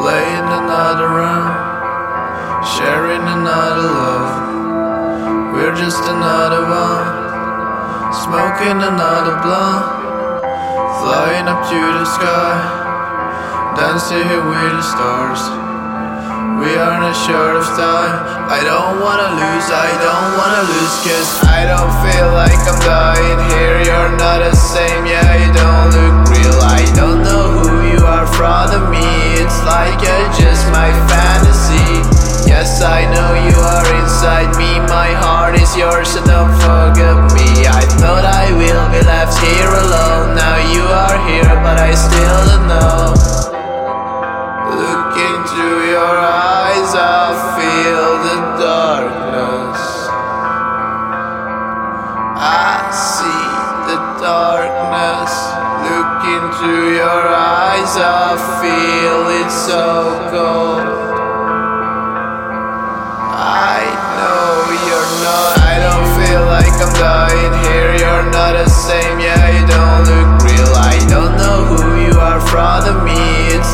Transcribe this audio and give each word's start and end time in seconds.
playing 0.00 0.48
another 0.48 1.12
round, 1.12 1.52
sharing 2.64 3.20
another 3.20 3.84
love. 3.84 4.32
We're 5.52 5.76
just 5.76 6.00
another 6.08 6.64
one, 6.64 7.04
smoking 8.24 8.80
another 8.80 9.36
blunt, 9.44 9.84
flying 11.04 11.44
up 11.52 11.68
to 11.68 11.80
the 12.00 12.06
sky, 12.08 12.56
dancing 13.76 14.24
here 14.24 14.40
with 14.40 14.72
the 14.80 14.86
stars. 14.88 15.42
We 16.64 16.80
are 16.80 16.96
not 17.04 17.12
short 17.12 17.60
of 17.60 17.68
time. 17.76 18.16
I 18.48 18.64
don't 18.64 19.04
wanna 19.04 19.36
lose, 19.36 19.68
I 19.68 19.90
don't 20.00 20.30
wanna 20.40 20.64
lose, 20.64 20.96
cause 21.04 21.44
I 21.44 21.68
don't 21.68 21.92
feel 22.00 22.32
like 22.32 22.39
heart 35.50 35.62
is 35.62 35.76
yours, 35.76 36.08
so 36.08 36.24
don't 36.24 36.52
forget 36.62 37.16
me. 37.34 37.66
I 37.66 37.82
thought 37.98 38.24
I 38.24 38.52
will 38.54 38.86
be 38.94 39.02
left 39.02 39.34
here 39.42 39.66
alone. 39.66 40.36
Now 40.36 40.56
you 40.74 40.84
are 40.86 41.18
here, 41.26 41.54
but 41.66 41.76
I 41.78 41.94
still 41.94 42.40
don't 42.50 42.66
know. 42.70 43.14
Look 44.78 45.14
into 45.18 45.66
your 45.90 46.16
eyes, 46.22 46.90
I 46.94 47.34
feel 47.58 48.06
the 48.26 48.38
darkness. 48.62 49.80
I 52.38 52.78
see 52.94 53.46
the 53.90 53.98
darkness. 54.22 55.32
Look 55.90 56.20
into 56.38 56.94
your 56.94 57.22
eyes, 57.26 57.92
I 57.98 58.38
feel 58.62 59.20
it 59.40 59.50
so 59.50 60.30
cold. 60.30 61.09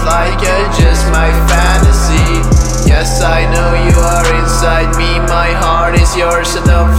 Like 0.06 0.38
you're 0.40 0.70
just 0.78 1.04
my 1.10 1.28
fantasy. 1.50 2.40
Yes, 2.88 3.20
I 3.20 3.42
know 3.50 3.74
you 3.74 3.98
are 3.98 4.26
inside 4.38 4.94
me. 4.96 5.18
My 5.26 5.50
heart 5.58 5.98
is 5.98 6.16
yours, 6.16 6.48
so 6.48 6.64
don't 6.64 6.95